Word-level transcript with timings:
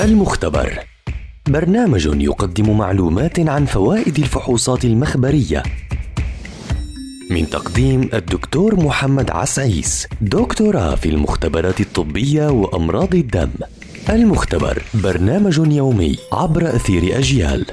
المختبر 0.00 0.78
برنامج 1.48 2.06
يقدم 2.06 2.78
معلومات 2.78 3.40
عن 3.40 3.64
فوائد 3.64 4.18
الفحوصات 4.18 4.84
المخبرية 4.84 5.62
من 7.30 7.50
تقديم 7.50 8.10
الدكتور 8.14 8.80
محمد 8.80 9.30
عسعيس 9.30 10.06
دكتوراه 10.20 10.94
في 10.94 11.08
المختبرات 11.08 11.80
الطبية 11.80 12.48
وأمراض 12.48 13.14
الدم 13.14 13.50
المختبر 14.10 14.82
برنامج 14.94 15.58
يومي 15.58 16.18
عبر 16.32 16.68
أثير 16.76 17.18
أجيال 17.18 17.66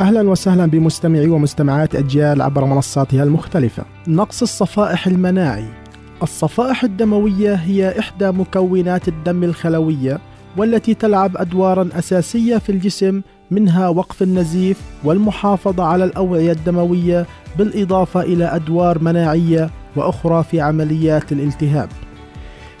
أهلا 0.00 0.30
وسهلا 0.30 0.66
بمستمعي 0.66 1.28
ومستمعات 1.28 1.94
أجيال 1.94 2.42
عبر 2.42 2.64
منصاتها 2.64 3.22
المختلفة. 3.22 3.84
نقص 4.08 4.42
الصفائح 4.42 5.06
المناعي. 5.06 5.83
الصفائح 6.24 6.84
الدموية 6.84 7.54
هي 7.54 7.98
إحدى 7.98 8.30
مكونات 8.30 9.08
الدم 9.08 9.44
الخلوية 9.44 10.20
والتي 10.56 10.94
تلعب 10.94 11.36
أدوارا 11.36 11.88
أساسية 11.92 12.56
في 12.56 12.72
الجسم 12.72 13.22
منها 13.50 13.88
وقف 13.88 14.22
النزيف 14.22 14.80
والمحافظة 15.04 15.84
على 15.84 16.04
الأوعية 16.04 16.52
الدموية 16.52 17.26
بالإضافة 17.58 18.20
إلى 18.20 18.44
أدوار 18.44 18.98
مناعية 18.98 19.70
وأخرى 19.96 20.44
في 20.44 20.60
عمليات 20.60 21.32
الالتهاب. 21.32 21.88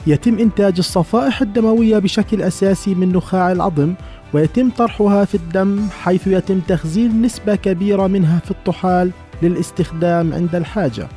يتم 0.06 0.38
إنتاج 0.38 0.74
الصفائح 0.78 1.42
الدموية 1.42 1.98
بشكل 1.98 2.42
أساسي 2.42 2.94
من 2.94 3.12
نخاع 3.12 3.52
العظم 3.52 3.94
ويتم 4.32 4.70
طرحها 4.70 5.24
في 5.24 5.34
الدم 5.34 5.86
حيث 6.02 6.26
يتم 6.26 6.60
تخزين 6.60 7.22
نسبة 7.22 7.54
كبيرة 7.54 8.06
منها 8.06 8.38
في 8.38 8.50
الطحال 8.50 9.10
للاستخدام 9.42 10.34
عند 10.34 10.54
الحاجة. 10.54 11.08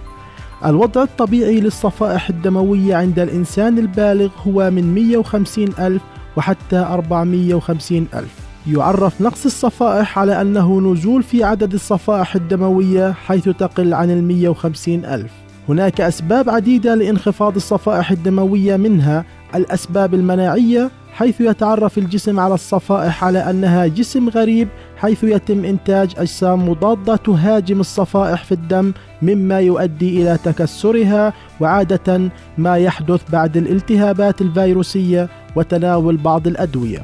الوضع 0.66 1.03
الطبيعي 1.03 1.59
للصفائح 1.59 2.29
الدموية 2.29 2.95
عند 2.95 3.20
الإنسان 3.20 3.77
البالغ 3.77 4.29
هو 4.47 4.71
من 4.71 4.95
150 4.95 5.67
ألف 5.80 6.02
وحتى 6.38 6.77
450 6.77 8.08
ألف. 8.13 8.47
يعرف 8.67 9.22
نقص 9.22 9.45
الصفائح 9.45 10.19
على 10.19 10.41
أنه 10.41 10.81
نزول 10.81 11.23
في 11.23 11.44
عدد 11.44 11.73
الصفائح 11.73 12.35
الدموية 12.35 13.11
حيث 13.11 13.50
تقل 13.50 13.94
عن 13.94 14.11
ال 14.11 14.23
150 14.23 15.05
ألف. 15.05 15.31
هناك 15.69 16.02
أسباب 16.02 16.50
عديدة 16.50 16.95
لانخفاض 16.95 17.55
الصفائح 17.55 18.11
الدموية 18.11 18.78
منها 18.78 19.25
الأسباب 19.55 20.13
المناعية 20.13 20.91
حيث 21.13 21.41
يتعرف 21.41 21.97
الجسم 21.97 22.39
على 22.39 22.53
الصفائح 22.53 23.23
على 23.23 23.50
أنها 23.50 23.88
جسم 23.88 24.30
غريب 24.30 24.67
حيث 24.98 25.23
يتم 25.23 25.66
إنتاج 25.66 26.14
أجسام 26.17 26.70
مضادة 26.70 27.16
تهاجم 27.16 27.80
الصفائح 27.80 28.44
في 28.44 28.52
الدم 28.52 28.94
مما 29.22 29.59
يؤدي 29.59 30.22
إلى 30.22 30.38
تكسرها 30.44 31.34
وعادة 31.59 32.30
ما 32.58 32.78
يحدث 32.78 33.22
بعد 33.31 33.58
الالتهابات 33.58 34.42
الفيروسية 34.42 35.30
وتناول 35.56 36.18
بعض 36.18 36.48
الأدوية. 36.48 37.00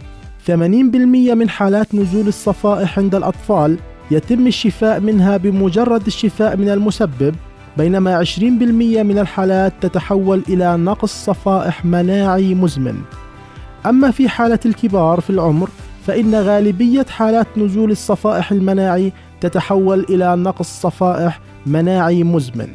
80% 0.48 0.52
من 1.34 1.50
حالات 1.50 1.96
نزول 1.96 2.28
الصفائح 2.28 3.00
عند 3.00 3.16
الأطفال 3.16 3.78
يتم 4.12 4.48
الشفاء 4.48 5.00
منها 5.00 5.38
بمجرد 5.38 6.06
الشفاء 6.08 6.58
من 6.58 6.70
المسبب 6.70 7.36
بينما 7.78 8.24
20% 8.24 8.40
من 8.42 9.20
الحالات 9.20 9.74
تتحول 9.82 10.44
إلى 10.50 10.78
نقص 10.78 11.26
صفائح 11.26 11.86
مناعي 11.86 12.56
مزمن. 12.56 12.96
أما 13.86 14.12
في 14.12 14.30
حالة 14.30 14.60
الكبار 14.66 15.22
في 15.22 15.30
العمر 15.30 15.70
فإن 16.08 16.36
غالبية 16.36 17.06
حالات 17.10 17.48
نزول 17.58 17.92
الصفائح 17.92 18.52
المناعي 18.52 19.14
تتحول 19.42 20.06
إلى 20.10 20.36
نقص 20.36 20.82
صفائح 20.82 21.40
مناعي 21.66 22.24
مزمن. 22.24 22.68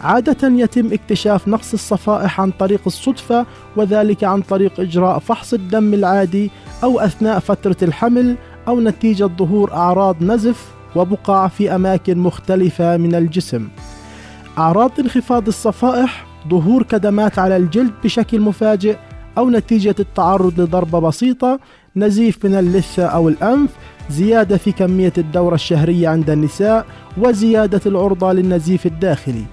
عادة 0.00 0.48
يتم 0.48 0.92
اكتشاف 0.92 1.48
نقص 1.48 1.72
الصفائح 1.72 2.40
عن 2.40 2.50
طريق 2.50 2.80
الصدفة 2.86 3.46
وذلك 3.76 4.24
عن 4.24 4.42
طريق 4.42 4.80
إجراء 4.80 5.18
فحص 5.18 5.54
الدم 5.54 5.94
العادي 5.94 6.50
أو 6.84 7.00
أثناء 7.00 7.38
فترة 7.38 7.76
الحمل 7.82 8.36
أو 8.68 8.80
نتيجة 8.80 9.24
ظهور 9.24 9.72
أعراض 9.72 10.22
نزف 10.22 10.70
وبقع 10.96 11.48
في 11.48 11.74
أماكن 11.74 12.18
مختلفة 12.18 12.96
من 12.96 13.14
الجسم. 13.14 13.68
أعراض 14.58 14.90
انخفاض 15.00 15.46
الصفائح 15.46 16.26
ظهور 16.48 16.82
كدمات 16.82 17.38
على 17.38 17.56
الجلد 17.56 17.92
بشكل 18.04 18.40
مفاجئ 18.40 18.96
أو 19.38 19.50
نتيجة 19.50 19.94
التعرض 20.00 20.60
لضربة 20.60 20.98
بسيطة 20.98 21.60
نزيف 21.98 22.44
من 22.44 22.54
اللثة 22.54 23.06
أو 23.06 23.28
الأنف 23.28 23.70
زيادة 24.10 24.56
في 24.56 24.72
كمية 24.72 25.12
الدورة 25.18 25.54
الشهرية 25.54 26.08
عند 26.08 26.30
النساء 26.30 26.86
وزيادة 27.18 27.80
العرضة 27.86 28.32
للنزيف 28.32 28.86
الداخلي. 28.86 29.44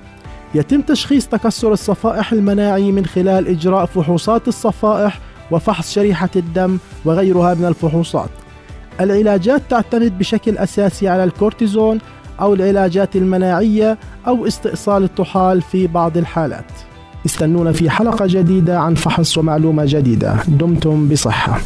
يتم 0.56 0.82
تشخيص 0.82 1.28
تكسر 1.28 1.74
الصفائح 1.74 2.32
المناعي 2.32 2.92
من 2.92 3.06
خلال 3.06 3.48
إجراء 3.48 3.86
فحوصات 3.86 4.48
الصفائح 4.48 5.20
وفحص 5.52 5.94
شريحة 5.94 6.30
الدم 6.36 6.78
وغيرها 7.06 7.54
من 7.54 7.66
الفحوصات. 7.66 8.30
العلاجات 9.02 9.62
تعتمد 9.70 10.20
بشكل 10.20 10.58
أساسي 10.58 11.08
على 11.08 11.24
الكورتيزون 11.24 12.00
أو 12.42 12.54
العلاجات 12.54 13.16
المناعية 13.16 13.98
أو 14.28 14.48
استئصال 14.48 15.04
الطحال 15.04 15.62
في 15.62 15.88
بعض 15.88 16.18
الحالات. 16.18 16.72
استنونا 17.26 17.72
في 17.72 17.90
حلقة 17.90 18.26
جديدة 18.30 18.80
عن 18.80 18.96
فحص 18.96 19.38
ومعلومة 19.38 19.84
جديدة. 19.86 20.36
دمتم 20.48 21.10
بصحة. 21.10 21.60